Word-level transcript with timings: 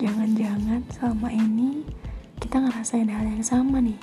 jangan-jangan 0.00 0.80
selama 0.96 1.28
ini 1.28 1.84
kita 2.40 2.56
ngerasain 2.56 3.12
hal 3.12 3.20
yang 3.20 3.44
sama 3.44 3.84
nih. 3.84 4.00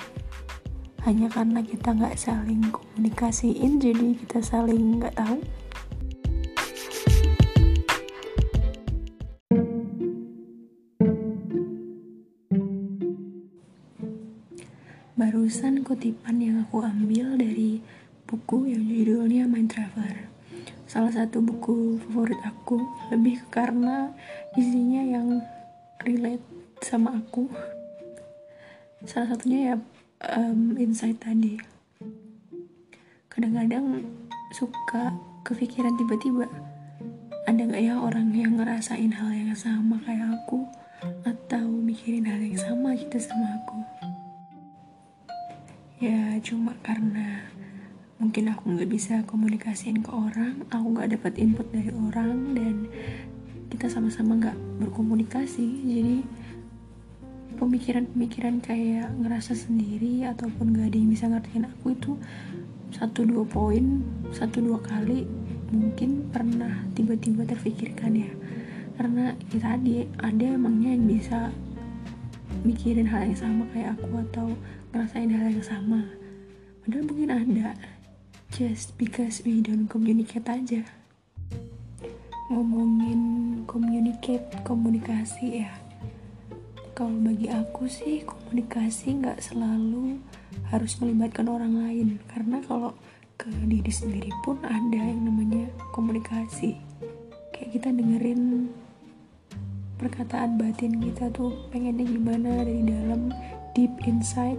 Hanya 1.02 1.26
karena 1.26 1.58
kita 1.58 1.90
nggak 1.90 2.14
saling 2.14 2.70
komunikasiin 2.70 3.82
jadi 3.82 4.14
kita 4.14 4.38
saling 4.38 5.02
nggak 5.02 5.18
tahu. 5.18 5.42
Barusan 15.18 15.82
kutipan 15.82 16.38
yang 16.38 16.62
aku 16.62 16.86
ambil 16.86 17.34
dari 17.34 17.82
buku 18.22 18.70
yang 18.70 18.86
judulnya 18.86 19.50
Mind 19.50 19.74
Traveler. 19.74 20.30
Salah 20.86 21.10
satu 21.10 21.42
buku 21.42 21.98
favorit 22.06 22.38
aku 22.46 22.86
lebih 23.10 23.42
karena 23.50 24.14
isinya 24.54 25.02
yang 25.02 25.42
relate 26.02 26.44
sama 26.82 27.18
aku. 27.18 27.50
Salah 29.06 29.34
satunya 29.34 29.72
ya 29.72 29.74
um, 30.34 30.78
insight 30.78 31.18
tadi. 31.18 31.58
Kadang-kadang 33.30 34.02
suka 34.54 35.14
kepikiran 35.46 35.94
tiba-tiba 35.98 36.46
ada 37.46 37.60
nggak 37.64 37.82
ya 37.82 37.96
orang 37.96 38.34
yang 38.34 38.58
ngerasain 38.58 39.14
hal 39.14 39.30
yang 39.32 39.54
sama 39.54 39.98
kayak 40.02 40.38
aku? 40.42 40.66
Atau 41.24 41.66
mikirin 41.66 42.26
hal 42.26 42.42
yang 42.42 42.58
sama 42.58 42.94
gitu 42.98 43.18
sama 43.18 43.58
aku. 43.62 43.78
Ya 45.98 46.38
cuma 46.42 46.78
karena 46.82 47.48
mungkin 48.18 48.50
aku 48.50 48.74
nggak 48.74 48.90
bisa 48.90 49.22
komunikasiin 49.30 50.02
ke 50.02 50.10
orang 50.10 50.66
aku 50.74 50.86
nggak 50.90 51.14
dapat 51.14 51.38
input 51.38 51.70
dari 51.70 51.94
orang 51.94 52.50
dan 52.58 52.76
kita 53.68 53.86
sama-sama 53.92 54.36
nggak 54.40 54.56
berkomunikasi. 54.84 55.66
Jadi 55.84 56.16
pemikiran-pemikiran 57.58 58.62
kayak 58.62 59.08
ngerasa 59.18 59.52
sendiri 59.52 60.24
ataupun 60.30 60.78
gak 60.78 60.94
ada 60.94 60.96
yang 60.96 61.10
bisa 61.10 61.26
ngertiin 61.26 61.66
aku 61.66 61.92
itu 61.92 62.12
satu 62.94 63.26
dua 63.26 63.44
poin 63.44 64.00
satu 64.32 64.64
dua 64.64 64.80
kali 64.80 65.28
mungkin 65.74 66.30
pernah 66.32 66.86
tiba-tiba 66.96 67.44
terfikirkan 67.44 68.12
ya. 68.16 68.30
Karena 68.96 69.36
ya 69.52 69.58
tadi 69.60 70.06
ada 70.18 70.44
emangnya 70.48 70.96
yang 70.96 71.04
bisa 71.06 71.52
mikirin 72.66 73.06
hal 73.06 73.28
yang 73.28 73.38
sama 73.38 73.68
kayak 73.70 73.94
aku 73.94 74.10
atau 74.30 74.48
ngerasain 74.90 75.30
hal 75.30 75.52
yang 75.52 75.66
sama? 75.66 76.00
Padahal 76.82 77.04
mungkin 77.04 77.30
ada. 77.30 77.68
Just 78.48 78.96
because 78.96 79.44
we 79.44 79.60
don't 79.60 79.92
communicate 79.92 80.48
aja 80.48 80.97
ngomongin 82.48 83.20
communicate 83.68 84.48
komunikasi 84.64 85.68
ya. 85.68 85.72
Kalau 86.96 87.12
bagi 87.20 87.52
aku 87.52 87.84
sih 87.86 88.24
komunikasi 88.24 89.20
nggak 89.20 89.38
selalu 89.44 90.16
harus 90.72 90.96
melibatkan 90.96 91.44
orang 91.52 91.76
lain. 91.76 92.16
Karena 92.24 92.64
kalau 92.64 92.96
ke 93.36 93.52
diri 93.68 93.92
sendiri 93.92 94.32
pun 94.40 94.56
ada 94.64 94.96
yang 94.96 95.28
namanya 95.28 95.68
komunikasi. 95.92 96.80
Kayak 97.52 97.70
kita 97.76 97.88
dengerin 97.92 98.72
perkataan 100.00 100.56
batin 100.56 100.96
kita 101.04 101.28
tuh 101.28 101.52
pengennya 101.68 102.08
gimana 102.08 102.64
dari 102.64 102.80
dalam 102.80 103.28
deep 103.76 103.92
inside 104.08 104.58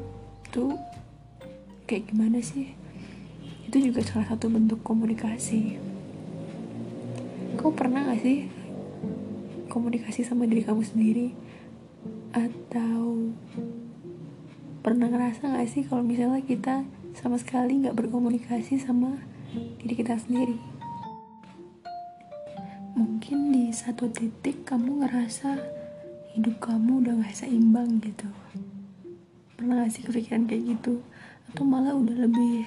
tuh 0.54 0.78
kayak 1.90 2.06
gimana 2.14 2.38
sih? 2.38 2.70
Itu 3.66 3.82
juga 3.82 4.06
salah 4.06 4.30
satu 4.30 4.46
bentuk 4.46 4.86
komunikasi 4.86 5.89
kau 7.60 7.76
pernah 7.76 8.08
gak 8.08 8.24
sih 8.24 8.48
komunikasi 9.68 10.24
sama 10.24 10.48
diri 10.48 10.64
kamu 10.64 10.80
sendiri? 10.80 11.36
Atau 12.32 13.36
pernah 14.80 15.12
ngerasa 15.12 15.44
gak 15.44 15.68
sih 15.68 15.84
kalau 15.84 16.00
misalnya 16.00 16.40
kita 16.40 16.88
sama 17.20 17.36
sekali 17.36 17.84
nggak 17.84 18.00
berkomunikasi 18.00 18.80
sama 18.80 19.20
diri 19.84 19.92
kita 19.92 20.16
sendiri? 20.16 20.56
Mungkin 22.96 23.52
di 23.52 23.76
satu 23.76 24.08
titik 24.08 24.64
kamu 24.64 25.04
ngerasa 25.04 25.60
hidup 26.40 26.64
kamu 26.64 27.04
udah 27.04 27.14
gak 27.28 27.44
seimbang 27.44 28.00
gitu. 28.00 28.32
Pernah 29.60 29.84
gak 29.84 30.00
sih 30.00 30.08
kepikiran 30.08 30.48
kayak 30.48 30.80
gitu? 30.80 31.04
Atau 31.52 31.68
malah 31.68 31.92
udah 31.92 32.24
lebih 32.24 32.64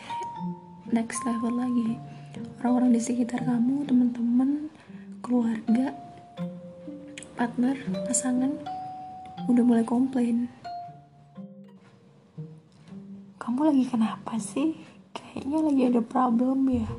next 0.92 1.25
level 1.25 1.56
lagi? 1.56 1.97
Orang-orang 2.60 2.92
di 2.92 3.00
sekitar 3.00 3.41
kamu 3.41 3.88
teman-teman 3.88 4.62
keluarga 5.22 5.94
partner 7.38 7.78
pasangan 8.10 8.59
udah 9.47 9.62
mulai 9.62 9.87
komplain. 9.87 10.50
Kamu 13.38 13.71
lagi 13.71 13.87
kenapa 13.87 14.34
sih? 14.43 14.75
Kayaknya 15.15 15.59
lagi 15.62 15.82
ada 15.94 16.03
problem 16.03 16.66
ya. 16.75 16.91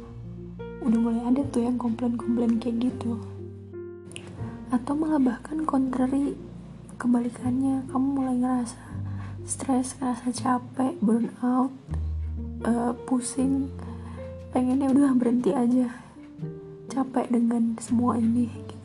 Udah 0.88 1.00
mulai 1.04 1.22
ada 1.28 1.44
tuh 1.52 1.68
yang 1.68 1.76
komplain-komplain 1.76 2.64
kayak 2.64 2.88
gitu. 2.88 3.20
Atau 4.72 4.96
malah 4.96 5.20
bahkan 5.20 5.68
contrary 5.68 6.40
kebalikannya. 6.96 7.92
Kamu 7.92 8.08
mulai 8.24 8.40
ngerasa 8.40 8.80
stres 9.44 10.00
ngerasa 10.00 10.32
capek 10.32 10.96
burn 11.04 11.28
out 11.44 11.76
uh, 12.64 12.96
pusing. 13.04 13.68
Pengennya 14.56 14.96
udah 14.96 15.12
berhenti 15.12 15.52
aja 15.52 16.04
capek 16.94 17.26
dengan 17.34 17.74
semua 17.82 18.22
ini 18.22 18.46
gitu. 18.46 18.78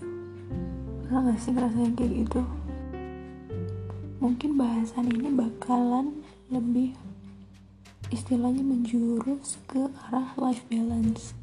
Pernah 1.04 1.28
gak 1.28 1.40
sih 1.44 1.52
ngerasain 1.52 1.92
kayak 1.92 2.12
gitu? 2.24 2.40
Mungkin 4.18 4.56
bahasan 4.56 5.12
ini 5.12 5.28
bakalan 5.36 6.24
lebih 6.48 6.96
istilahnya 8.08 8.64
menjurus 8.64 9.60
ke 9.68 9.92
arah 10.08 10.32
life 10.40 10.64
balance. 10.72 11.36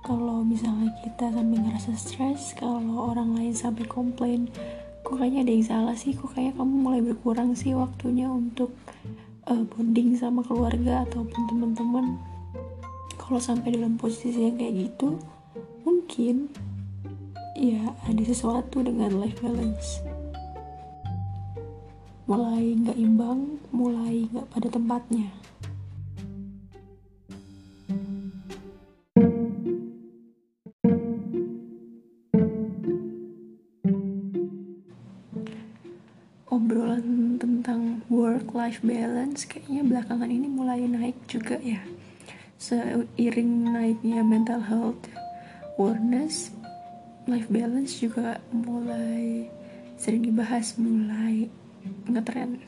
Kalau 0.00 0.40
misalnya 0.40 0.88
kita 1.04 1.28
sampai 1.28 1.60
ngerasa 1.60 1.92
stres 1.92 2.56
kalau 2.56 3.12
orang 3.12 3.36
lain 3.36 3.52
sampai 3.52 3.84
komplain 3.84 4.48
kok 5.04 5.20
kayaknya 5.20 5.44
ada 5.44 5.52
yang 5.52 5.66
salah 5.68 5.96
sih? 5.96 6.16
Kok 6.16 6.32
kayaknya 6.32 6.56
kamu 6.56 6.74
mulai 6.80 7.00
berkurang 7.04 7.52
sih 7.52 7.76
waktunya 7.76 8.32
untuk 8.32 8.72
uh, 9.44 9.60
bonding 9.76 10.16
sama 10.16 10.40
keluarga 10.40 11.04
ataupun 11.04 11.40
teman-teman? 11.52 12.16
Kalau 13.20 13.36
sampai 13.36 13.76
dalam 13.76 14.00
posisi 14.00 14.40
yang 14.40 14.56
kayak 14.56 14.88
gitu 14.88 15.20
mungkin 16.10 16.50
ya 17.54 17.94
ada 18.10 18.22
sesuatu 18.26 18.82
dengan 18.82 19.14
life 19.22 19.38
balance 19.38 20.02
mulai 22.26 22.74
nggak 22.82 22.98
imbang, 22.98 23.62
mulai 23.70 24.26
nggak 24.26 24.50
pada 24.50 24.66
tempatnya. 24.66 25.30
Obrolan 36.50 37.38
tentang 37.38 38.02
work-life 38.10 38.82
balance 38.82 39.46
kayaknya 39.46 39.86
belakangan 39.86 40.26
ini 40.26 40.50
mulai 40.50 40.82
naik 40.90 41.14
juga 41.30 41.62
ya. 41.62 41.78
Seiring 42.58 43.70
naiknya 43.70 44.26
mental 44.26 44.66
health 44.66 45.19
awareness, 45.78 46.50
life 47.30 47.46
balance 47.52 48.00
juga 48.00 48.40
mulai 48.50 49.46
sering 50.00 50.24
dibahas, 50.24 50.74
mulai 50.80 51.46
ngetren. 52.08 52.58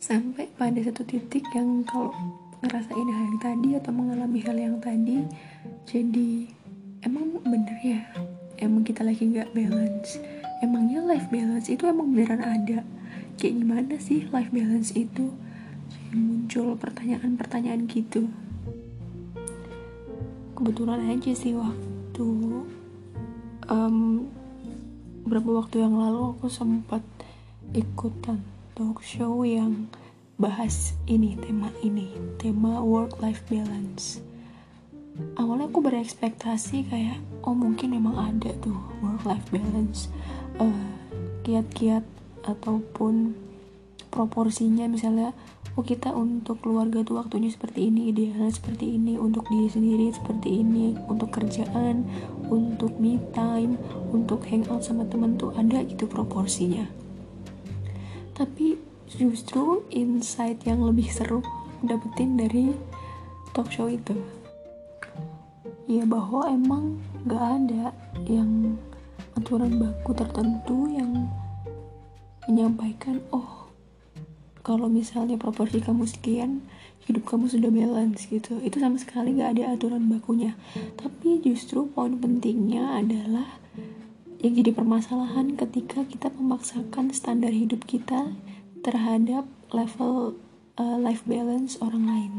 Sampai 0.00 0.48
pada 0.54 0.80
satu 0.80 1.02
titik 1.04 1.44
yang 1.56 1.82
kalau 1.88 2.12
ngerasain 2.60 3.08
hal 3.08 3.24
yang 3.24 3.40
tadi 3.40 3.70
atau 3.80 3.92
mengalami 3.92 4.40
hal 4.44 4.56
yang 4.56 4.76
tadi 4.84 5.24
jadi 5.88 6.30
emang 7.04 7.40
bener 7.40 7.78
ya? 7.80 8.00
Emang 8.60 8.84
kita 8.84 9.00
lagi 9.00 9.24
nggak 9.24 9.56
balance? 9.56 10.20
Emangnya 10.60 11.00
life 11.00 11.32
balance 11.32 11.72
itu 11.72 11.88
emang 11.88 12.12
beneran 12.12 12.44
ada? 12.44 12.84
Kayak 13.40 13.54
gimana 13.64 13.94
sih 13.96 14.28
life 14.28 14.52
balance 14.52 14.92
itu? 14.92 15.32
Muncul 16.12 16.76
pertanyaan-pertanyaan 16.76 17.88
gitu 17.88 18.28
kebetulan 20.60 21.08
aja 21.08 21.32
sih 21.32 21.56
waktu 21.56 22.28
um, 23.72 24.28
beberapa 25.24 25.64
waktu 25.64 25.80
yang 25.80 25.96
lalu 25.96 26.36
aku 26.36 26.52
sempat 26.52 27.00
ikutan 27.72 28.44
talk 28.76 29.00
show 29.00 29.40
yang 29.40 29.88
bahas 30.36 30.92
ini 31.08 31.32
tema 31.40 31.72
ini 31.80 32.12
tema 32.36 32.76
work 32.84 33.24
life 33.24 33.40
balance. 33.48 34.20
Awalnya 35.40 35.72
aku 35.72 35.80
berekspektasi 35.80 36.92
kayak 36.92 37.16
oh 37.40 37.56
mungkin 37.56 37.96
memang 37.96 38.20
ada 38.20 38.52
tuh 38.60 38.76
work 39.00 39.24
life 39.24 39.48
balance 39.48 40.12
kiat 40.60 40.76
kiat-kiat 41.40 42.04
ataupun 42.44 43.32
proporsinya 44.10 44.90
misalnya 44.90 45.32
oh 45.78 45.86
kita 45.86 46.10
untuk 46.10 46.60
keluarga 46.66 47.06
tuh 47.06 47.22
waktunya 47.22 47.48
seperti 47.48 47.88
ini 47.88 48.10
idealnya 48.10 48.50
seperti 48.50 48.98
ini 48.98 49.14
untuk 49.16 49.46
diri 49.46 49.70
sendiri 49.70 50.10
seperti 50.10 50.60
ini 50.60 50.98
untuk 51.06 51.30
kerjaan 51.30 52.04
untuk 52.50 52.98
me 52.98 53.22
time 53.30 53.78
untuk 54.10 54.42
hangout 54.50 54.82
sama 54.82 55.06
temen 55.06 55.38
tuh 55.38 55.54
ada 55.54 55.86
gitu 55.86 56.10
proporsinya. 56.10 56.90
Tapi 58.34 58.76
justru 59.06 59.84
insight 59.92 60.66
yang 60.66 60.82
lebih 60.82 61.06
seru 61.12 61.44
dapetin 61.84 62.40
dari 62.40 62.74
talk 63.52 63.70
show 63.70 63.86
itu. 63.86 64.16
Ya 65.90 66.06
bahwa 66.06 66.46
emang 66.46 67.02
gak 67.26 67.44
ada 67.60 67.84
yang 68.30 68.78
aturan 69.34 69.76
baku 69.76 70.14
tertentu 70.14 70.86
yang 70.88 71.26
menyampaikan 72.46 73.18
oh 73.34 73.59
kalau 74.70 74.86
misalnya 74.86 75.34
proporsi 75.34 75.82
kamu 75.82 76.06
sekian 76.06 76.62
hidup 77.10 77.26
kamu 77.26 77.50
sudah 77.50 77.74
balance 77.74 78.30
gitu. 78.30 78.62
Itu 78.62 78.78
sama 78.78 79.02
sekali 79.02 79.34
gak 79.34 79.58
ada 79.58 79.74
aturan 79.74 80.06
bakunya. 80.06 80.54
Tapi 80.94 81.42
justru 81.42 81.90
poin 81.90 82.14
pentingnya 82.14 83.02
adalah 83.02 83.58
yang 84.38 84.54
jadi 84.54 84.70
permasalahan 84.70 85.58
ketika 85.58 86.06
kita 86.06 86.30
memaksakan 86.38 87.10
standar 87.10 87.50
hidup 87.50 87.82
kita 87.82 88.30
terhadap 88.86 89.42
level 89.74 90.38
uh, 90.78 90.96
life 91.02 91.26
balance 91.26 91.74
orang 91.82 92.06
lain. 92.06 92.32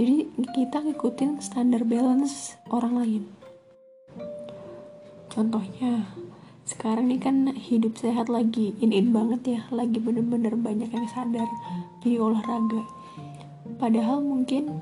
Jadi 0.00 0.32
kita 0.56 0.80
ngikutin 0.80 1.44
standar 1.44 1.84
balance 1.84 2.56
orang 2.72 2.96
lain. 2.96 3.22
Contohnya 5.28 6.08
sekarang 6.70 7.10
ini 7.10 7.18
kan 7.18 7.50
hidup 7.50 7.98
sehat 7.98 8.30
lagi 8.30 8.78
in-in 8.78 9.10
banget 9.10 9.58
ya 9.58 9.60
lagi 9.74 9.98
bener-bener 9.98 10.54
banyak 10.54 10.86
yang 10.86 11.08
sadar 11.10 11.50
jadi 11.98 12.22
olahraga. 12.22 12.86
Padahal 13.82 14.22
mungkin 14.22 14.78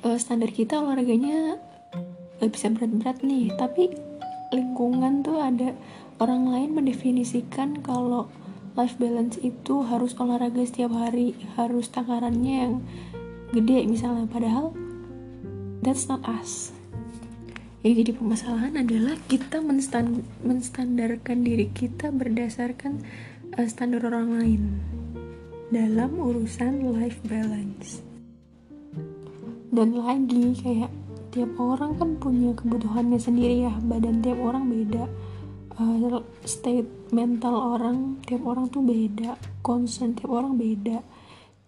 uh, 0.00 0.16
standar 0.16 0.48
kita 0.48 0.80
olahraganya 0.80 1.60
gak 2.40 2.48
bisa 2.48 2.72
berat-berat 2.72 3.20
nih 3.20 3.52
tapi 3.60 3.92
lingkungan 4.56 5.20
tuh 5.20 5.36
ada 5.36 5.76
orang 6.16 6.48
lain 6.48 6.70
mendefinisikan 6.72 7.84
kalau 7.84 8.32
life 8.72 8.96
balance 8.96 9.36
itu 9.44 9.84
harus 9.84 10.16
olahraga 10.16 10.64
setiap 10.64 10.96
hari 10.96 11.36
harus 11.60 11.92
takarannya 11.92 12.54
yang 12.56 12.74
gede 13.52 13.84
misalnya. 13.84 14.24
Padahal 14.28 14.72
that's 15.84 16.08
not 16.08 16.24
us 16.24 16.75
yang 17.86 18.02
jadi 18.02 18.12
permasalahan 18.18 18.74
adalah 18.82 19.14
kita 19.30 19.62
menstand 19.62 20.26
menstandarkan 20.42 21.46
diri 21.46 21.70
kita 21.70 22.10
berdasarkan 22.10 22.98
uh, 23.54 23.66
standar 23.70 24.02
orang 24.02 24.42
lain 24.42 24.62
dalam 25.70 26.18
urusan 26.18 26.82
life 26.98 27.22
balance. 27.30 28.02
Dan 29.70 29.94
lagi 29.94 30.58
kayak 30.58 30.90
tiap 31.30 31.54
orang 31.62 31.94
kan 31.94 32.18
punya 32.18 32.50
kebutuhannya 32.58 33.22
sendiri 33.22 33.70
ya. 33.70 33.74
Badan 33.78 34.18
tiap 34.18 34.42
orang 34.42 34.66
beda 34.66 35.06
uh, 35.78 36.18
state 36.42 36.90
mental 37.14 37.78
orang 37.78 38.18
tiap 38.26 38.42
orang 38.42 38.66
tuh 38.66 38.82
beda 38.82 39.38
concern 39.62 40.18
tiap 40.18 40.34
orang 40.34 40.58
beda. 40.58 41.06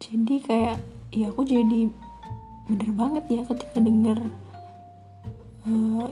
Jadi 0.02 0.42
kayak 0.42 0.82
ya 1.14 1.30
aku 1.30 1.46
jadi 1.46 1.86
bener 2.66 2.90
banget 2.90 3.24
ya 3.30 3.42
ketika 3.46 3.78
denger 3.78 4.47
uh, 5.68 6.08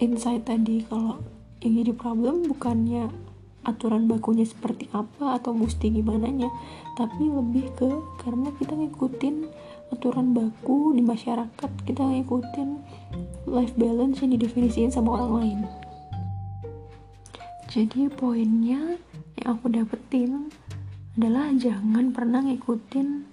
insight 0.00 0.44
tadi 0.48 0.84
kalau 0.88 1.20
yang 1.60 1.84
jadi 1.84 1.92
problem 1.96 2.48
bukannya 2.48 3.08
aturan 3.66 4.06
bakunya 4.06 4.46
seperti 4.46 4.86
apa 4.94 5.42
atau 5.42 5.50
mesti 5.50 5.90
gimana 5.90 6.30
nya 6.30 6.46
tapi 6.94 7.26
lebih 7.26 7.66
ke 7.74 7.90
karena 8.22 8.54
kita 8.62 8.78
ngikutin 8.78 9.50
aturan 9.90 10.34
baku 10.34 10.94
di 10.94 11.02
masyarakat 11.02 11.70
kita 11.82 12.02
ngikutin 12.02 12.68
life 13.50 13.74
balance 13.74 14.22
yang 14.22 14.34
didefinisikan 14.38 14.90
sama 14.90 15.18
orang 15.18 15.32
lain. 15.42 15.58
Jadi 17.70 18.06
poinnya 18.10 18.98
yang 19.38 19.48
aku 19.58 19.68
dapetin 19.70 20.50
adalah 21.18 21.50
jangan 21.54 22.14
pernah 22.14 22.40
ngikutin 22.46 23.26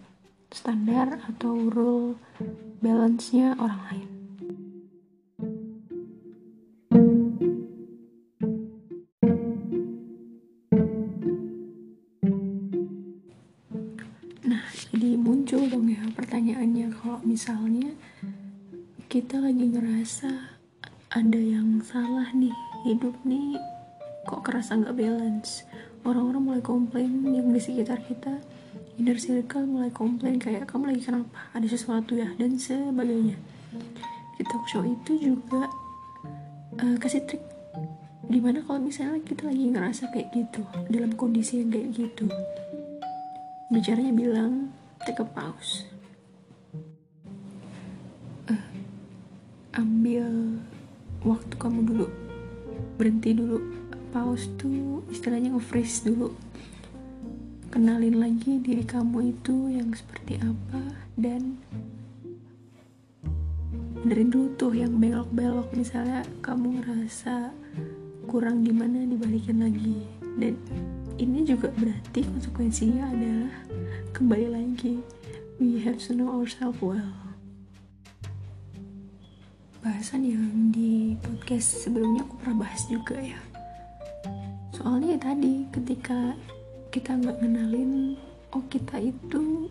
standar 0.49 1.21
atau 1.29 1.69
rule 1.69 2.17
balance-nya 2.81 3.57
orang 3.57 3.81
lain 3.89 4.12
misalnya 17.33 17.91
kita 19.11 19.41
lagi 19.41 19.73
ngerasa 19.73 20.29
ada 21.11 21.41
yang 21.41 21.81
salah 21.81 22.29
nih 22.31 22.53
hidup 22.85 23.17
nih 23.25 23.57
kok 24.29 24.45
kerasa 24.45 24.77
nggak 24.77 24.95
balance? 24.95 25.67
Orang-orang 26.05 26.41
mulai 26.45 26.63
komplain 26.63 27.25
yang 27.25 27.49
di 27.49 27.59
sekitar 27.59 27.99
kita. 28.05 28.37
Inner 29.01 29.17
circle 29.17 29.65
mulai 29.65 29.89
komplain 29.89 30.37
kayak 30.37 30.69
kamu 30.69 30.93
lagi 30.93 31.09
kenapa? 31.09 31.51
Ada 31.57 31.67
sesuatu 31.73 32.13
ya? 32.13 32.29
Dan 32.37 32.55
sebagainya. 32.55 33.33
Di 34.37 34.43
talk 34.45 34.69
show 34.69 34.85
itu 34.85 35.17
juga 35.17 35.67
uh, 36.79 36.95
kasih 37.01 37.25
trik. 37.25 37.41
Gimana 38.29 38.61
kalau 38.61 38.77
misalnya 38.77 39.25
kita 39.25 39.49
lagi 39.49 39.73
ngerasa 39.73 40.13
kayak 40.13 40.31
gitu 40.37 40.61
dalam 40.87 41.17
kondisi 41.17 41.65
yang 41.65 41.73
kayak 41.73 41.91
gitu. 41.97 42.29
Bicaranya 43.73 44.13
bilang 44.13 44.69
take 45.03 45.19
a 45.19 45.27
pause. 45.27 45.83
Ambil 49.75 50.59
waktu 51.27 51.53
kamu 51.59 51.79
dulu. 51.83 52.07
Berhenti 52.95 53.35
dulu. 53.35 53.59
Pause 54.15 54.47
tuh 54.55 55.03
istilahnya 55.11 55.51
nge-freeze 55.57 56.07
dulu. 56.07 56.31
Kenalin 57.73 58.21
lagi 58.21 58.61
diri 58.61 58.85
kamu 58.85 59.33
itu 59.33 59.73
yang 59.73 59.89
seperti 59.97 60.37
apa 60.37 60.93
dan 61.17 61.57
benerin 64.05 64.29
dulu 64.29 64.47
tuh 64.55 64.71
yang 64.77 65.01
belok-belok. 65.01 65.73
Misalnya 65.73 66.21
kamu 66.45 66.79
ngerasa 66.79 67.49
kurang 68.29 68.61
di 68.61 68.71
mana 68.71 69.03
dibalikin 69.03 69.65
lagi. 69.65 70.05
Dan 70.37 70.53
ini 71.17 71.41
juga 71.41 71.73
berarti 71.73 72.21
konsekuensinya 72.29 73.09
adalah 73.09 73.72
kembali 74.13 74.45
lagi. 74.53 75.01
We 75.57 75.81
have 75.81 75.97
to 76.05 76.13
know 76.13 76.29
ourselves 76.29 76.77
well. 76.85 77.17
Bahasan 79.81 80.21
yang 80.21 80.69
di 80.69 81.17
podcast 81.17 81.81
sebelumnya 81.81 82.21
aku 82.21 82.37
pernah 82.37 82.61
bahas 82.61 82.85
juga 82.85 83.17
ya. 83.17 83.41
Soalnya 84.69 85.17
ya 85.17 85.19
tadi 85.33 85.65
ketika 85.73 86.37
kita 86.93 87.17
nggak 87.17 87.41
ngenalin 87.41 88.13
oh 88.53 88.61
kita 88.69 89.01
itu 89.01 89.65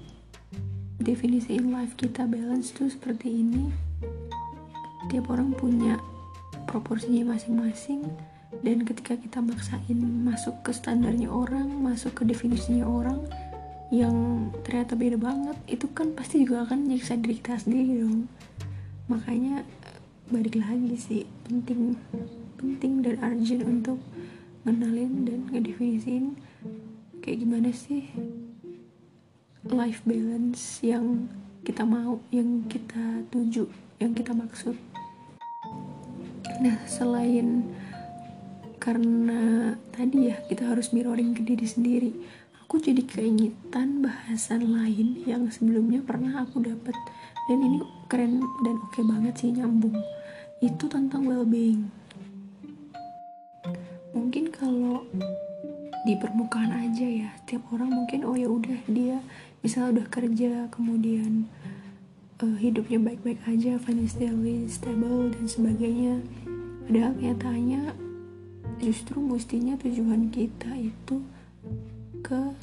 definisi 0.98 1.54
in 1.54 1.70
life 1.70 1.94
kita 1.94 2.26
balance 2.26 2.74
tuh 2.74 2.90
seperti 2.90 3.46
ini. 3.46 3.70
Tiap 5.06 5.30
orang 5.30 5.54
punya 5.54 6.02
proporsinya 6.66 7.38
masing-masing 7.38 8.10
dan 8.66 8.82
ketika 8.82 9.14
kita 9.14 9.38
maksain 9.38 10.02
masuk 10.26 10.66
ke 10.66 10.74
standarnya 10.74 11.30
orang 11.30 11.70
masuk 11.78 12.10
ke 12.18 12.22
definisinya 12.26 12.82
orang 12.82 13.22
yang 13.92 14.48
ternyata 14.64 14.96
beda 14.96 15.20
banget 15.20 15.58
itu 15.68 15.84
kan 15.92 16.16
pasti 16.16 16.48
juga 16.48 16.64
akan 16.64 16.88
nyiksa 16.88 17.20
diri 17.20 17.36
kita 17.36 17.60
sendiri 17.60 18.00
dong. 18.00 18.24
Makanya 19.12 19.68
balik 20.32 20.56
lagi 20.56 20.96
sih 20.96 21.22
penting 21.44 22.00
penting 22.56 23.04
dan 23.04 23.20
urgent 23.20 23.62
untuk 23.68 24.00
ngenalin 24.64 25.28
dan 25.28 25.40
ngedefinisin 25.52 26.40
kayak 27.20 27.44
gimana 27.44 27.68
sih 27.68 28.08
life 29.68 30.00
balance 30.08 30.80
yang 30.80 31.28
kita 31.60 31.84
mau 31.84 32.16
yang 32.32 32.64
kita 32.72 33.28
tuju 33.28 33.68
yang 34.00 34.16
kita 34.16 34.32
maksud. 34.32 34.72
Nah 36.64 36.80
selain 36.88 37.68
karena 38.80 39.76
tadi 39.92 40.32
ya 40.32 40.40
kita 40.48 40.64
harus 40.72 40.96
mirroring 40.96 41.36
ke 41.36 41.44
diri 41.44 41.68
sendiri 41.68 42.10
aku 42.72 42.88
jadi 42.88 43.04
keingetan 43.04 44.00
bahasan 44.00 44.72
lain 44.72 45.20
yang 45.28 45.44
sebelumnya 45.52 46.00
pernah 46.00 46.40
aku 46.40 46.64
dapat 46.64 46.96
dan 47.44 47.60
ini 47.60 47.84
keren 48.08 48.40
dan 48.64 48.80
oke 48.80 48.96
okay 48.96 49.04
banget 49.04 49.34
sih 49.36 49.52
nyambung. 49.52 49.92
Itu 50.56 50.88
tentang 50.88 51.28
well-being. 51.28 51.92
Mungkin 54.16 54.48
kalau 54.56 55.04
di 56.08 56.16
permukaan 56.16 56.72
aja 56.72 57.04
ya 57.04 57.36
tiap 57.44 57.60
orang 57.76 57.92
mungkin 57.92 58.24
oh 58.24 58.40
ya 58.40 58.48
udah 58.48 58.80
dia 58.88 59.20
misalnya 59.60 60.00
udah 60.00 60.06
kerja 60.08 60.72
kemudian 60.72 61.52
uh, 62.40 62.56
hidupnya 62.56 62.96
baik-baik 63.04 63.44
aja 63.52 63.76
financially 63.84 64.64
stable 64.64 65.28
dan 65.28 65.44
sebagainya. 65.44 66.24
Padahal 66.88 67.20
kenyataannya 67.20 67.92
justru 68.80 69.20
mestinya 69.20 69.76
tujuan 69.76 70.32
kita 70.32 70.72
itu 70.80 71.20
ke 72.22 72.54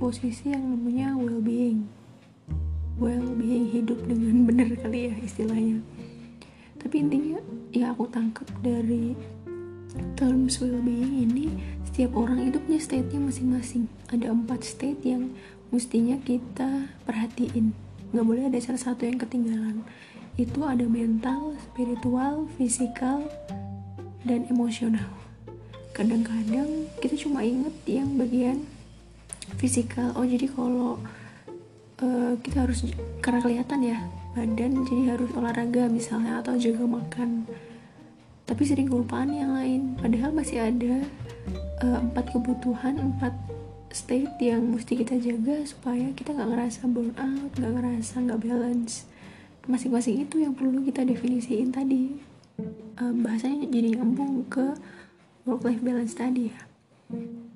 posisi 0.00 0.50
yang 0.50 0.64
namanya 0.64 1.12
well-being. 1.12 1.84
Well-being 2.96 3.68
hidup 3.68 4.00
dengan 4.08 4.48
benar 4.48 4.72
kali 4.80 5.12
ya 5.12 5.14
istilahnya. 5.20 5.84
Tapi 6.80 7.04
intinya 7.04 7.38
ya 7.70 7.92
aku 7.92 8.08
tangkap 8.08 8.48
dari 8.64 9.12
terms 10.16 10.60
well-being 10.64 11.28
ini 11.28 11.52
setiap 11.84 12.16
orang 12.16 12.48
itu 12.48 12.56
punya 12.60 12.80
state-nya 12.80 13.20
masing-masing. 13.20 13.92
Ada 14.08 14.32
empat 14.32 14.64
state 14.64 15.04
yang 15.04 15.36
mestinya 15.68 16.16
kita 16.24 16.88
perhatiin. 17.04 17.76
Nggak 18.16 18.26
boleh 18.26 18.44
ada 18.48 18.58
salah 18.64 18.80
satu 18.80 19.04
yang 19.04 19.20
ketinggalan. 19.20 19.84
Itu 20.36 20.68
ada 20.68 20.84
mental, 20.84 21.56
spiritual, 21.72 22.48
fisikal, 22.56 23.24
dan 24.24 24.44
emosional 24.52 25.25
kadang-kadang 25.96 26.92
kita 27.00 27.16
cuma 27.16 27.40
inget 27.40 27.72
yang 27.88 28.20
bagian 28.20 28.68
fisikal. 29.56 30.12
Oh 30.12 30.28
jadi 30.28 30.44
kalau 30.44 31.00
uh, 32.04 32.36
kita 32.44 32.68
harus 32.68 32.84
karena 33.24 33.40
kelihatan 33.40 33.80
ya 33.80 33.98
badan 34.36 34.84
jadi 34.84 35.16
harus 35.16 35.32
olahraga 35.32 35.88
misalnya 35.88 36.44
atau 36.44 36.52
jaga 36.60 36.84
makan. 36.84 37.48
Tapi 38.44 38.62
sering 38.68 38.92
kelupaan 38.92 39.32
yang 39.32 39.56
lain. 39.56 39.96
Padahal 39.96 40.36
masih 40.36 40.60
ada 40.60 41.00
uh, 41.80 41.98
empat 42.04 42.28
kebutuhan 42.36 43.00
empat 43.00 43.32
state 43.88 44.36
yang 44.44 44.60
mesti 44.68 45.00
kita 45.00 45.16
jaga 45.16 45.64
supaya 45.64 46.12
kita 46.12 46.36
nggak 46.36 46.52
ngerasa 46.52 46.84
burn 46.92 47.16
out 47.16 47.52
nggak 47.56 47.72
ngerasa 47.72 48.14
nggak 48.20 48.40
balance. 48.44 49.08
Masing-masing 49.64 50.28
itu 50.28 50.44
yang 50.44 50.52
perlu 50.52 50.84
kita 50.84 51.08
definisiin 51.08 51.72
tadi. 51.72 52.20
Uh, 53.00 53.16
bahasanya 53.24 53.64
jadi 53.72 53.96
nyambung 53.96 54.44
ke 54.52 54.76
work 55.46 55.62
life 55.62 55.78
balance 55.78 56.18
tadi 56.18 56.50
ya. 56.50 56.58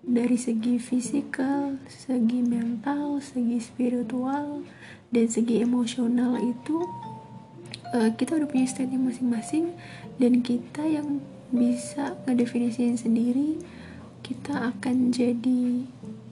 Dari 0.06 0.38
segi 0.38 0.78
fisikal, 0.78 1.74
segi 1.90 2.38
mental, 2.38 3.18
segi 3.18 3.58
spiritual, 3.58 4.62
dan 5.10 5.26
segi 5.26 5.58
emosional 5.58 6.38
itu 6.38 6.86
uh, 7.90 8.14
kita 8.14 8.38
udah 8.38 8.46
punya 8.46 8.70
state 8.70 8.94
masing-masing 8.94 9.74
dan 10.22 10.38
kita 10.38 10.86
yang 10.86 11.18
bisa 11.50 12.14
ngedefinisiin 12.30 12.94
sendiri 12.94 13.58
kita 14.22 14.70
akan 14.70 15.10
jadi 15.10 15.82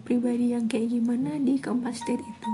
pribadi 0.07 0.55
yang 0.55 0.71
kayak 0.71 0.95
gimana 0.95 1.43
di 1.43 1.59
keempat 1.59 1.99
state 1.99 2.23
itu. 2.23 2.51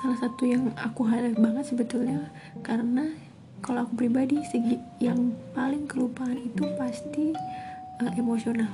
Salah 0.00 0.16
satu 0.16 0.48
yang 0.48 0.72
aku 0.80 1.04
highlight 1.04 1.36
banget 1.36 1.68
sebetulnya 1.68 2.32
karena 2.64 3.12
kalau 3.60 3.84
aku 3.84 4.00
pribadi 4.00 4.40
segi 4.48 4.80
yang 4.98 5.36
paling 5.52 5.84
kelupaan 5.84 6.40
itu 6.40 6.64
pasti 6.80 7.36
uh, 8.02 8.12
emosional. 8.18 8.70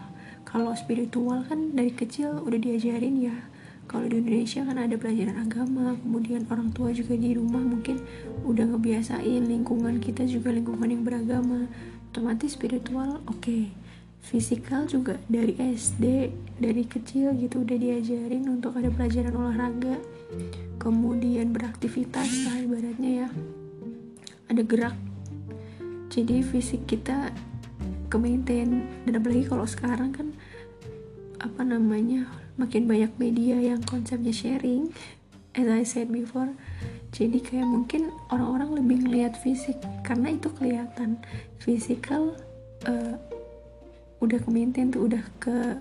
Kalau 0.48 0.72
spiritual 0.72 1.44
kan 1.44 1.76
dari 1.76 1.92
kecil 1.92 2.40
udah 2.40 2.56
diajarin 2.56 3.20
ya. 3.20 3.36
Kalau 3.88 4.04
di 4.04 4.20
Indonesia 4.20 4.64
kan 4.64 4.76
ada 4.76 5.00
pelajaran 5.00 5.36
agama 5.40 5.96
kemudian 6.04 6.44
orang 6.52 6.72
tua 6.76 6.92
juga 6.92 7.16
di 7.16 7.32
rumah 7.32 7.60
mungkin 7.60 8.04
udah 8.44 8.76
ngebiasain 8.76 9.48
lingkungan 9.48 9.96
kita 10.00 10.28
juga 10.28 10.52
lingkungan 10.52 10.88
yang 10.88 11.04
beragama. 11.04 11.68
Otomatis 12.12 12.56
spiritual 12.56 13.20
oke. 13.28 13.40
Okay. 13.44 13.64
fisikal 14.18 14.84
juga 14.84 15.16
dari 15.30 15.56
SD 15.56 16.28
dari 16.60 16.84
kecil 16.84 17.32
gitu 17.38 17.64
udah 17.64 17.78
diajarin 17.80 18.44
untuk 18.50 18.76
ada 18.76 18.92
pelajaran 18.92 19.32
olahraga. 19.32 19.96
Kemudian 20.76 21.48
beraktivitas 21.56 22.28
lah 22.44 22.60
ibaratnya 22.60 23.24
ya. 23.24 23.28
Ada 24.52 24.62
gerak. 24.68 24.96
Jadi 26.12 26.44
fisik 26.44 26.84
kita 26.84 27.32
ke 28.08 28.16
maintain. 28.16 28.88
Dan 29.04 29.12
apalagi 29.20 29.44
kalau 29.46 29.68
sekarang 29.68 30.10
kan 30.10 30.32
apa 31.38 31.62
namanya 31.62 32.26
makin 32.58 32.90
banyak 32.90 33.14
media 33.20 33.56
yang 33.60 33.80
konsepnya 33.84 34.34
sharing. 34.34 34.90
As 35.54 35.66
I 35.66 35.82
said 35.82 36.10
before 36.12 36.54
jadi 37.08 37.40
kayak 37.40 37.68
mungkin 37.68 38.12
orang-orang 38.28 38.84
lebih 38.84 39.08
ngelihat 39.08 39.40
fisik. 39.40 39.80
Karena 40.04 40.36
itu 40.36 40.52
kelihatan. 40.52 41.16
Fisikal 41.56 42.36
uh, 42.84 43.16
udah 44.20 44.38
ke 44.38 44.48
maintain 44.50 44.92
tuh 44.92 45.08
udah 45.08 45.22
ke 45.40 45.78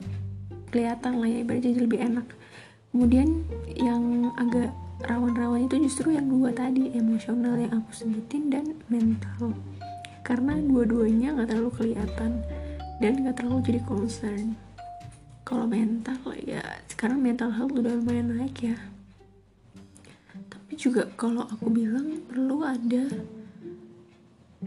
kelihatan 0.72 1.20
lah 1.20 1.28
ya 1.28 1.44
ibaratnya 1.44 1.74
jadi 1.74 1.80
lebih 1.84 2.00
enak. 2.00 2.28
Kemudian 2.96 3.44
yang 3.76 4.32
agak 4.40 4.72
rawan-rawan 5.06 5.70
itu 5.70 5.78
justru 5.86 6.16
yang 6.18 6.26
dua 6.26 6.50
tadi 6.50 6.90
emosional 6.98 7.60
yang 7.60 7.84
aku 7.84 7.92
sebutin 7.94 8.50
dan 8.50 8.74
mental 8.90 9.54
karena 10.28 10.60
dua-duanya 10.60 11.40
nggak 11.40 11.56
terlalu 11.56 11.72
kelihatan 11.72 12.44
dan 13.00 13.12
nggak 13.24 13.40
terlalu 13.40 13.64
jadi 13.64 13.82
concern. 13.88 14.60
Kalau 15.48 15.64
mental 15.64 16.20
ya 16.44 16.60
sekarang 16.92 17.24
mental 17.24 17.56
health 17.56 17.72
udah 17.72 17.96
lumayan 17.96 18.36
naik 18.36 18.60
ya. 18.60 18.76
Tapi 20.52 20.76
juga 20.76 21.08
kalau 21.16 21.48
aku 21.48 21.72
bilang 21.72 22.20
perlu 22.28 22.60
ada 22.68 23.08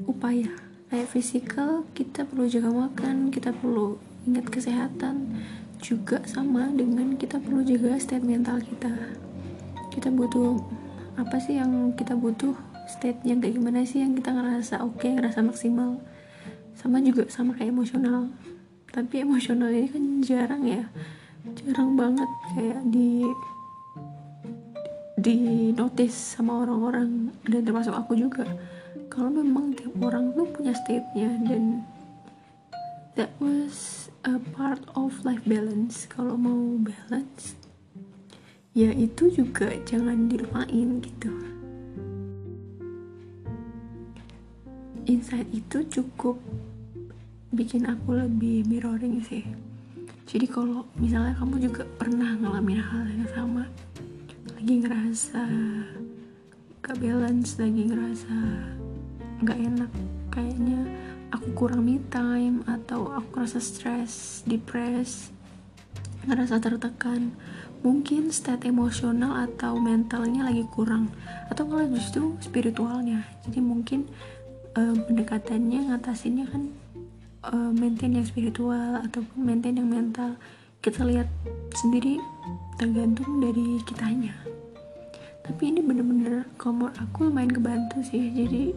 upaya. 0.08 0.48
Kayak 0.88 1.12
fisikal 1.12 1.84
kita 1.92 2.24
perlu 2.24 2.48
jaga 2.48 2.72
makan 2.72 3.28
kita 3.28 3.52
perlu 3.52 4.00
ingat 4.24 4.48
kesehatan. 4.48 5.44
Juga 5.84 6.24
sama 6.24 6.72
dengan 6.72 7.20
kita 7.20 7.36
perlu 7.36 7.60
jaga 7.60 8.00
state 8.00 8.24
mental 8.24 8.64
kita. 8.64 8.96
Kita 9.92 10.08
butuh 10.08 10.56
apa 11.20 11.36
sih 11.36 11.60
yang 11.60 11.92
kita 11.92 12.16
butuh 12.16 12.69
state 12.90 13.22
yang 13.22 13.38
kayak 13.38 13.54
gimana 13.54 13.86
sih 13.86 14.02
yang 14.02 14.18
kita 14.18 14.34
ngerasa 14.34 14.82
oke 14.82 14.98
okay, 14.98 15.14
ngerasa 15.14 15.46
maksimal? 15.46 16.02
Sama 16.74 16.98
juga 16.98 17.30
sama 17.30 17.54
kayak 17.54 17.70
emosional. 17.70 18.34
Tapi 18.90 19.22
emosional 19.22 19.70
ini 19.70 19.86
kan 19.86 20.04
jarang 20.26 20.64
ya. 20.66 20.82
Jarang 21.62 21.94
banget 21.94 22.30
kayak 22.58 22.82
di 22.90 23.22
di 25.14 25.38
notice 25.70 26.34
sama 26.34 26.66
orang-orang. 26.66 27.30
Dan 27.46 27.62
termasuk 27.62 27.94
aku 27.94 28.18
juga. 28.18 28.42
Kalau 29.06 29.30
memang 29.30 29.70
tiap 29.78 29.94
orang 30.02 30.34
tuh 30.34 30.50
punya 30.50 30.74
state-nya 30.74 31.30
dan 31.46 31.86
that 33.14 33.30
was 33.38 34.10
a 34.26 34.42
part 34.58 34.82
of 34.98 35.14
life 35.22 35.46
balance. 35.46 36.10
Kalau 36.10 36.34
mau 36.34 36.78
balance 36.82 37.60
ya 38.70 38.94
itu 38.94 39.26
juga 39.34 39.66
jangan 39.82 40.30
dilupain 40.30 41.02
gitu 41.02 41.59
insight 45.10 45.50
itu 45.50 45.82
cukup 45.90 46.38
bikin 47.50 47.90
aku 47.90 48.14
lebih 48.14 48.62
mirroring 48.70 49.18
sih. 49.26 49.42
Jadi 50.30 50.46
kalau 50.46 50.86
misalnya 50.94 51.34
kamu 51.34 51.66
juga 51.66 51.82
pernah 51.98 52.38
ngalamin 52.38 52.78
hal 52.78 53.02
yang 53.10 53.26
sama 53.34 53.66
lagi 54.54 54.74
ngerasa 54.86 55.42
gak 56.78 56.96
balance 57.02 57.58
lagi 57.58 57.82
ngerasa 57.90 58.36
gak 59.42 59.58
enak 59.58 59.90
kayaknya 60.30 60.78
aku 61.34 61.48
kurang 61.58 61.90
me 61.90 61.98
time 62.14 62.62
atau 62.70 63.10
aku 63.10 63.42
ngerasa 63.42 63.58
stress, 63.58 64.46
depres 64.46 65.34
ngerasa 66.28 66.60
tertekan 66.60 67.32
mungkin 67.80 68.28
state 68.28 68.68
emosional 68.68 69.48
atau 69.48 69.80
mentalnya 69.80 70.44
lagi 70.44 70.68
kurang 70.68 71.08
atau 71.48 71.64
malah 71.64 71.88
justru 71.88 72.36
spiritualnya. 72.44 73.24
Jadi 73.48 73.58
mungkin 73.64 74.04
uh, 74.76 74.94
pendekatannya 75.06 75.90
ngatasinnya 75.90 76.46
kan 76.50 76.62
uh, 77.46 77.70
maintain 77.72 78.14
yang 78.14 78.26
spiritual 78.26 79.00
ataupun 79.00 79.38
maintain 79.38 79.76
yang 79.76 79.88
mental. 79.88 80.36
Kita 80.80 81.04
lihat 81.04 81.28
sendiri 81.76 82.16
tergantung 82.80 83.40
dari 83.44 83.76
kitanya. 83.84 84.32
Tapi 85.44 85.62
ini 85.68 85.84
bener-bener 85.84 86.48
kalau 86.56 86.88
aku 86.96 87.28
lumayan 87.28 87.52
kebantu 87.52 88.00
sih. 88.00 88.32
Jadi 88.32 88.72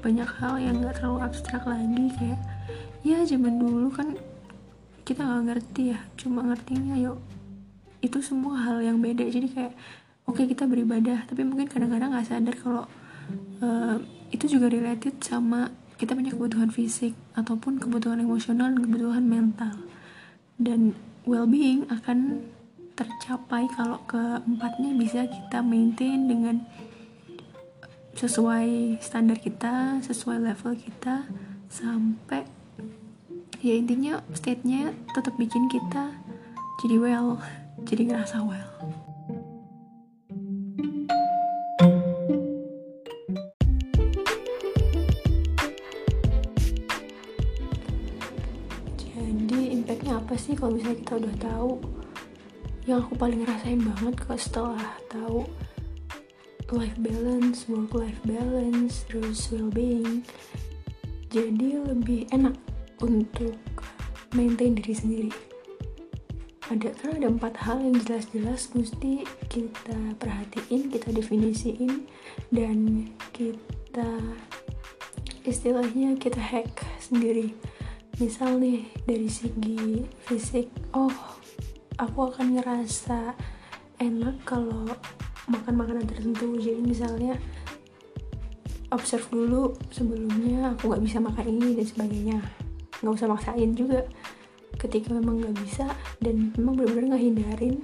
banyak 0.00 0.28
hal 0.40 0.56
yang 0.58 0.80
gak 0.80 1.02
terlalu 1.02 1.18
abstrak 1.28 1.64
lagi. 1.68 2.08
Kayak 2.16 2.40
ya 3.04 3.20
zaman 3.26 3.60
dulu 3.60 3.92
kan 3.92 4.16
kita 5.04 5.26
nggak 5.26 5.44
ngerti 5.52 5.82
ya. 5.92 6.00
Cuma 6.16 6.40
ngertinya 6.46 6.96
yuk 6.96 7.20
itu 8.00 8.18
semua 8.24 8.56
hal 8.64 8.80
yang 8.80 9.02
beda. 9.02 9.28
Jadi 9.28 9.52
kayak 9.52 9.74
oke 10.24 10.40
okay, 10.40 10.48
kita 10.48 10.64
beribadah. 10.64 11.28
Tapi 11.28 11.44
mungkin 11.44 11.68
kadang-kadang 11.68 12.16
nggak 12.16 12.28
sadar 12.32 12.54
kalau 12.56 12.84
uh, 13.60 14.00
itu 14.32 14.58
juga 14.58 14.72
related 14.72 15.20
sama 15.20 15.70
kita 16.00 16.18
punya 16.18 16.34
kebutuhan 16.34 16.72
fisik 16.72 17.14
ataupun 17.38 17.78
kebutuhan 17.78 18.18
emosional 18.18 18.74
dan 18.74 18.82
kebutuhan 18.82 19.24
mental. 19.28 19.76
Dan 20.58 20.96
well-being 21.28 21.86
akan 21.86 22.42
tercapai 22.98 23.70
kalau 23.72 24.02
keempatnya 24.10 24.92
bisa 24.98 25.24
kita 25.30 25.62
maintain 25.62 26.26
dengan 26.26 26.66
sesuai 28.12 29.00
standar 29.00 29.40
kita 29.40 30.04
sesuai 30.04 30.52
level 30.52 30.76
kita 30.76 31.24
sampai 31.72 32.44
ya 33.64 33.72
intinya 33.72 34.20
state-nya 34.36 34.92
tetap 35.16 35.32
bikin 35.40 35.64
kita 35.72 36.12
jadi 36.84 37.00
well 37.00 37.40
jadi 37.88 38.12
ngerasa 38.12 38.44
well 38.44 38.91
sih 50.36 50.54
kalau 50.56 50.76
misalnya 50.76 51.00
kita 51.02 51.14
udah 51.18 51.34
tahu 51.40 51.70
yang 52.82 52.98
aku 53.04 53.14
paling 53.14 53.46
rasain 53.46 53.78
banget 53.78 54.14
kok 54.18 54.38
setelah 54.42 54.98
tahu 55.06 55.46
life 56.72 56.96
balance, 56.98 57.68
work 57.68 57.92
life 57.92 58.18
balance, 58.24 59.04
terus 59.06 59.52
well 59.52 59.68
being. 59.68 60.24
Jadi 61.28 61.76
lebih 61.80 62.28
enak 62.32 62.56
untuk 63.04 63.56
maintain 64.32 64.72
diri 64.72 64.94
sendiri. 64.96 65.32
Ada 66.72 66.96
karena 66.96 67.14
ada 67.20 67.28
empat 67.36 67.54
hal 67.68 67.84
yang 67.84 67.96
jelas-jelas 68.00 68.72
mesti 68.72 69.28
kita 69.52 70.16
perhatiin, 70.16 70.88
kita 70.88 71.12
definisiin 71.12 72.08
dan 72.48 73.08
kita 73.36 74.08
istilahnya 75.44 76.16
kita 76.16 76.40
hack 76.40 76.80
sendiri. 76.96 77.52
Misal 78.20 78.60
nih 78.60 78.84
dari 79.08 79.24
segi 79.30 80.04
fisik, 80.28 80.68
oh 80.92 81.12
aku 81.96 82.28
akan 82.28 82.60
ngerasa 82.60 83.32
enak 83.96 84.36
kalau 84.44 84.84
makan 85.48 85.74
makanan 85.80 86.04
tertentu. 86.04 86.60
Jadi 86.60 86.80
misalnya 86.84 87.40
observe 88.92 89.24
dulu 89.32 89.72
sebelumnya 89.88 90.76
aku 90.76 90.92
nggak 90.92 91.02
bisa 91.08 91.18
makan 91.24 91.46
ini 91.48 91.80
dan 91.80 91.86
sebagainya. 91.88 92.38
Nggak 93.00 93.14
usah 93.16 93.28
maksain 93.32 93.72
juga. 93.72 94.04
Ketika 94.76 95.16
memang 95.16 95.40
nggak 95.40 95.56
bisa 95.64 95.88
dan 96.20 96.52
memang 96.60 96.76
benar-benar 96.76 97.16
nggak 97.16 97.24
hindarin 97.24 97.76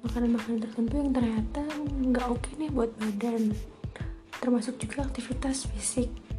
makanan-makanan 0.00 0.60
tertentu 0.64 0.94
yang 0.96 1.12
ternyata 1.12 1.62
nggak 2.04 2.26
oke 2.28 2.40
okay 2.40 2.52
nih 2.60 2.70
buat 2.72 2.90
badan. 3.00 3.56
Termasuk 4.40 4.76
juga 4.80 5.08
aktivitas 5.08 5.68
fisik 5.72 6.29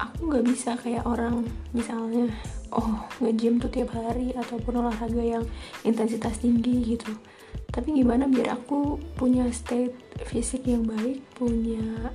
aku 0.00 0.32
nggak 0.32 0.46
bisa 0.48 0.70
kayak 0.80 1.04
orang 1.04 1.44
misalnya 1.76 2.32
oh 2.72 3.04
nge-gym 3.20 3.60
tuh 3.60 3.68
tiap 3.68 3.92
hari 3.92 4.32
ataupun 4.32 4.80
olahraga 4.80 5.20
yang 5.20 5.44
intensitas 5.84 6.40
tinggi 6.40 6.96
gitu. 6.96 7.10
Tapi 7.70 7.94
gimana 7.94 8.26
biar 8.26 8.58
aku 8.58 8.98
punya 9.14 9.46
state 9.54 9.94
fisik 10.26 10.66
yang 10.66 10.86
baik 10.86 11.22
punya 11.38 12.10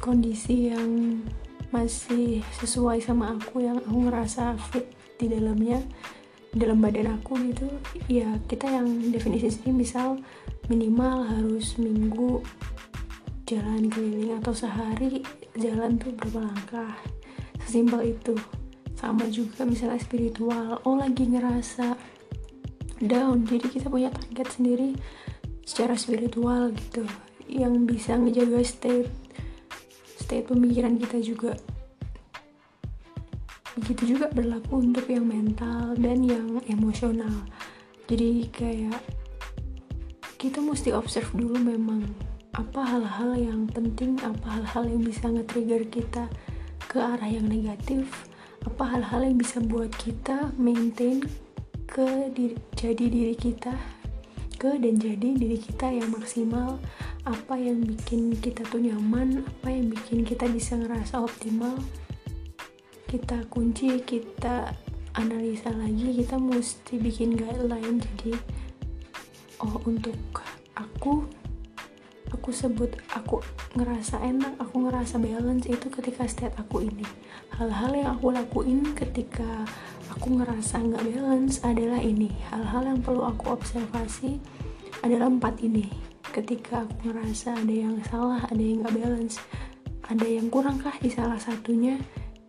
kondisi 0.00 0.68
yang 0.72 1.20
masih 1.72 2.44
sesuai 2.60 3.00
sama 3.02 3.34
aku 3.34 3.64
yang 3.64 3.80
aku 3.82 4.08
ngerasa 4.08 4.54
fit 4.70 4.86
di 5.16 5.26
dalamnya 5.32 5.80
dalam 6.54 6.78
badan 6.78 7.18
aku 7.18 7.40
gitu. 7.50 7.66
Ya 8.06 8.36
kita 8.46 8.68
yang 8.68 9.10
definisi 9.10 9.72
misal 9.72 10.20
minimal 10.68 11.24
harus 11.28 11.76
minggu 11.76 12.40
jalan 13.44 13.92
keliling 13.92 14.40
atau 14.40 14.56
sehari 14.56 15.20
jalan 15.56 16.00
tuh 16.00 16.16
berapa 16.16 16.48
langkah? 16.48 16.92
Sesimpel 17.64 18.16
itu. 18.16 18.36
Sama 18.96 19.28
juga 19.28 19.68
misalnya 19.68 20.00
spiritual 20.00 20.80
oh 20.88 20.96
lagi 20.96 21.28
ngerasa 21.28 21.92
down 23.04 23.44
jadi 23.44 23.66
kita 23.68 23.92
punya 23.92 24.08
target 24.08 24.48
sendiri 24.48 24.96
secara 25.66 25.98
spiritual 25.98 26.72
gitu 26.72 27.04
yang 27.50 27.84
bisa 27.84 28.16
ngejaga 28.16 28.64
state 28.64 29.10
state 30.16 30.48
pemikiran 30.48 30.96
kita 30.96 31.20
juga. 31.20 31.52
Begitu 33.76 34.16
juga 34.16 34.30
berlaku 34.30 34.80
untuk 34.80 35.04
yang 35.10 35.26
mental 35.26 35.98
dan 35.98 36.22
yang 36.24 36.62
emosional. 36.70 37.44
Jadi 38.08 38.48
kayak 38.48 39.00
kita 40.40 40.62
mesti 40.62 40.94
observe 40.94 41.28
dulu 41.34 41.58
memang 41.58 42.04
apa 42.54 42.86
hal-hal 42.86 43.34
yang 43.34 43.66
penting? 43.66 44.14
Apa 44.22 44.62
hal-hal 44.62 44.86
yang 44.86 45.02
bisa 45.02 45.26
nge-trigger 45.26 45.82
kita 45.90 46.30
ke 46.86 47.02
arah 47.02 47.26
yang 47.26 47.50
negatif? 47.50 48.30
Apa 48.62 48.94
hal-hal 48.94 49.26
yang 49.26 49.36
bisa 49.42 49.58
buat 49.58 49.90
kita 49.98 50.54
maintain 50.54 51.26
ke 51.90 52.30
diri, 52.30 52.54
jadi 52.78 53.04
diri 53.10 53.34
kita 53.34 53.74
ke 54.54 54.70
dan 54.78 55.02
jadi 55.02 55.34
diri 55.34 55.58
kita 55.58 55.90
yang 55.90 56.14
maksimal? 56.14 56.78
Apa 57.26 57.58
yang 57.58 57.82
bikin 57.82 58.38
kita 58.38 58.62
tuh 58.70 58.78
nyaman? 58.78 59.42
Apa 59.42 59.74
yang 59.74 59.90
bikin 59.90 60.22
kita 60.22 60.46
bisa 60.46 60.78
ngerasa 60.78 61.26
optimal? 61.26 61.74
Kita 63.10 63.50
kunci 63.50 63.98
kita 64.06 64.70
analisa 65.18 65.74
lagi 65.74 66.22
kita 66.22 66.38
mesti 66.38 67.02
bikin 67.02 67.34
guideline. 67.34 67.98
Jadi 67.98 68.32
oh 69.58 69.78
untuk 69.86 70.18
aku 70.78 71.43
aku 72.34 72.50
sebut 72.50 72.90
aku 73.14 73.38
ngerasa 73.78 74.18
enak 74.18 74.58
aku 74.58 74.90
ngerasa 74.90 75.22
balance 75.22 75.70
itu 75.70 75.86
ketika 75.88 76.26
state 76.26 76.54
aku 76.58 76.82
ini. 76.82 77.06
Hal-hal 77.54 77.94
yang 77.94 78.10
aku 78.18 78.34
lakuin 78.34 78.82
ketika 78.98 79.62
aku 80.10 80.34
ngerasa 80.34 80.82
nggak 80.82 81.04
balance 81.14 81.62
adalah 81.62 82.02
ini. 82.02 82.34
Hal-hal 82.50 82.90
yang 82.90 82.98
perlu 83.00 83.22
aku 83.22 83.54
observasi 83.54 84.42
adalah 85.06 85.30
empat 85.30 85.62
ini. 85.62 85.86
Ketika 86.34 86.82
aku 86.82 87.08
ngerasa 87.08 87.54
ada 87.54 87.74
yang 87.74 87.96
salah 88.10 88.42
ada 88.50 88.58
yang 88.58 88.82
nggak 88.82 88.96
balance 88.98 89.38
ada 90.04 90.26
yang 90.28 90.52
kurang 90.52 90.76
kah 90.82 90.92
di 91.00 91.08
salah 91.08 91.40
satunya 91.40 91.96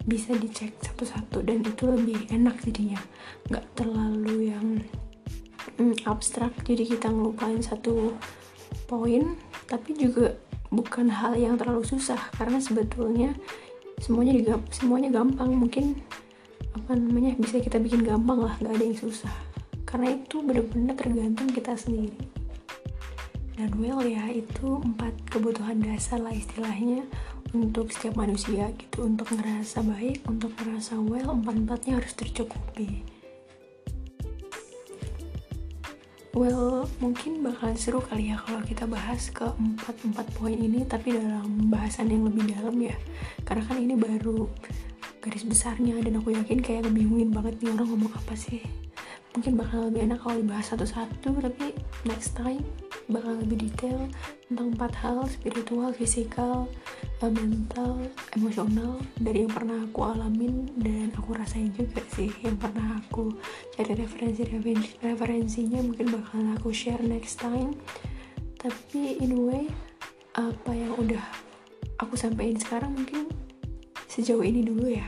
bisa 0.06 0.36
dicek 0.36 0.76
satu-satu 0.84 1.42
dan 1.42 1.64
itu 1.64 1.88
lebih 1.88 2.28
enak 2.34 2.60
jadinya. 2.62 3.00
Nggak 3.48 3.66
terlalu 3.80 4.52
yang 4.52 4.68
mm, 5.80 6.04
abstrak. 6.04 6.52
Jadi 6.68 6.84
kita 6.98 7.08
ngelupain 7.10 7.62
satu 7.64 8.14
poin 8.86 9.34
tapi 9.66 9.98
juga 9.98 10.38
bukan 10.70 11.10
hal 11.10 11.38
yang 11.38 11.56
terlalu 11.58 11.86
susah 11.86 12.20
karena 12.38 12.58
sebetulnya 12.62 13.34
semuanya 14.02 14.34
digam 14.36 14.62
semuanya 14.70 15.10
gampang. 15.14 15.54
Mungkin 15.56 15.98
apa 16.76 16.92
namanya 16.98 17.38
bisa 17.40 17.62
kita 17.62 17.80
bikin 17.80 18.04
gampang 18.04 18.44
lah 18.44 18.54
gak 18.62 18.76
ada 18.76 18.86
yang 18.86 18.98
susah. 18.98 19.32
Karena 19.86 20.18
itu 20.18 20.42
benar-benar 20.44 20.98
tergantung 20.98 21.48
kita 21.50 21.78
sendiri. 21.78 22.18
Dan 23.56 23.72
well 23.80 24.04
ya 24.04 24.28
itu 24.28 24.84
empat 24.84 25.16
kebutuhan 25.32 25.80
dasar 25.80 26.20
lah 26.20 26.36
istilahnya 26.36 27.08
untuk 27.56 27.88
setiap 27.96 28.20
manusia 28.20 28.68
gitu. 28.76 29.08
Untuk 29.08 29.32
ngerasa 29.32 29.80
baik 29.80 30.28
untuk 30.28 30.52
ngerasa 30.60 31.00
well 31.00 31.32
empat-empatnya 31.32 32.04
harus 32.04 32.12
tercukupi 32.14 33.15
Well, 36.36 36.92
mungkin 37.00 37.40
bakal 37.48 37.80
seru 37.80 38.04
kali 38.04 38.28
ya 38.28 38.36
kalau 38.44 38.60
kita 38.68 38.84
bahas 38.84 39.32
ke 39.32 39.48
empat-empat 39.56 40.36
poin 40.36 40.60
ini 40.60 40.84
tapi 40.84 41.16
dalam 41.16 41.72
bahasan 41.72 42.12
yang 42.12 42.28
lebih 42.28 42.52
dalam 42.52 42.76
ya. 42.76 42.92
Karena 43.48 43.64
kan 43.64 43.80
ini 43.80 43.96
baru 43.96 44.52
garis 45.26 45.42
besarnya 45.42 45.98
dan 46.06 46.22
aku 46.22 46.38
yakin 46.38 46.62
kayak 46.62 46.86
ngebingungin 46.86 47.34
banget 47.34 47.58
nih 47.58 47.74
orang 47.74 47.90
ngomong 47.90 48.14
apa 48.14 48.38
sih 48.38 48.62
mungkin 49.34 49.58
bakal 49.58 49.90
lebih 49.90 50.06
enak 50.06 50.22
kalau 50.22 50.38
dibahas 50.38 50.70
satu-satu 50.70 51.30
tapi 51.42 51.74
next 52.06 52.38
time 52.38 52.62
bakal 53.06 53.38
lebih 53.38 53.70
detail 53.70 54.10
tentang 54.50 54.74
empat 54.74 54.94
hal 55.02 55.18
spiritual, 55.30 55.94
fisikal, 55.94 56.66
eh, 57.22 57.30
mental, 57.30 58.02
emosional 58.34 58.98
dari 59.22 59.46
yang 59.46 59.54
pernah 59.54 59.78
aku 59.86 60.00
alamin 60.06 60.70
dan 60.82 61.14
aku 61.14 61.38
rasain 61.38 61.70
juga 61.78 62.02
sih 62.14 62.34
yang 62.42 62.58
pernah 62.58 62.98
aku 62.98 63.34
cari 63.78 63.94
referensi 63.94 64.42
referensinya 65.02 65.80
mungkin 65.86 66.10
bakal 66.14 66.42
aku 66.58 66.74
share 66.74 67.02
next 67.06 67.42
time. 67.42 67.78
Tapi 68.58 69.22
anyway 69.22 69.70
apa 70.36 70.72
yang 70.74 70.98
udah 70.98 71.22
aku 72.02 72.18
sampaikan 72.18 72.58
sekarang 72.60 72.92
mungkin 72.98 73.30
sejauh 74.10 74.44
ini 74.44 74.66
dulu 74.66 74.90
ya. 74.90 75.06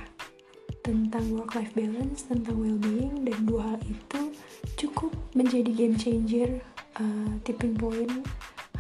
Tentang 0.86 1.36
work 1.36 1.52
life 1.52 1.76
balance, 1.76 2.32
tentang 2.32 2.64
well-being 2.64 3.28
dan 3.28 3.44
dua 3.44 3.76
hal 3.76 3.80
itu 3.84 4.32
cukup 4.80 5.12
menjadi 5.36 5.68
game 5.76 6.00
changer, 6.00 6.64
uh, 7.00 7.32
tipping 7.46 7.78
point, 7.78 8.26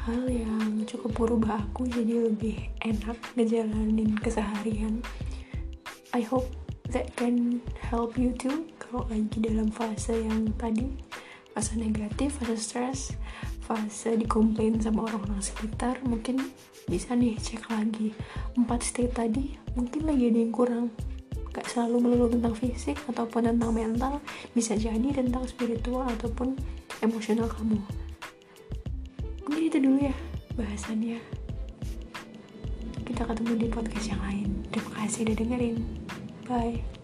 hal 0.07 0.23
yang 0.29 0.85
cukup 0.87 1.13
berubah 1.17 1.61
aku 1.67 1.89
jadi 1.89 2.29
lebih 2.29 2.69
enak 2.85 3.17
ngejalanin 3.37 4.17
keseharian. 4.21 5.01
I 6.15 6.23
hope 6.23 6.47
that 6.89 7.11
can 7.19 7.59
help 7.77 8.15
you 8.15 8.31
too 8.33 8.65
kalau 8.79 9.03
lagi 9.11 9.43
dalam 9.43 9.67
fase 9.67 10.15
yang 10.15 10.55
tadi 10.55 10.87
fase 11.51 11.75
negatif, 11.75 12.39
fase 12.39 12.55
stress, 12.55 12.99
fase 13.67 14.15
dikomplain 14.15 14.79
sama 14.79 15.11
orang-orang 15.11 15.43
sekitar 15.43 15.99
mungkin 16.07 16.39
bisa 16.87 17.11
nih 17.19 17.35
cek 17.35 17.67
lagi 17.67 18.15
empat 18.55 18.79
state 18.79 19.11
tadi 19.11 19.59
mungkin 19.75 20.07
lagi 20.07 20.31
ada 20.31 20.39
yang 20.39 20.55
kurang 20.55 20.85
gak 21.51 21.67
selalu 21.67 22.07
melulu 22.07 22.31
tentang 22.31 22.55
fisik 22.55 22.95
ataupun 23.11 23.51
tentang 23.51 23.75
mental 23.75 24.23
bisa 24.55 24.79
jadi 24.79 25.11
tentang 25.11 25.43
spiritual 25.43 26.07
ataupun 26.07 26.55
emosional 27.03 27.51
kamu 27.51 27.83
itu 29.67 29.83
dulu 29.83 29.99
ya 29.99 30.15
bahasannya. 30.55 31.19
Kita 33.03 33.23
ketemu 33.27 33.53
di 33.59 33.67
podcast 33.67 34.07
yang 34.15 34.21
lain. 34.23 34.47
Terima 34.71 34.91
kasih 35.03 35.27
udah 35.27 35.35
dengerin. 35.35 35.77
Bye 36.47 36.96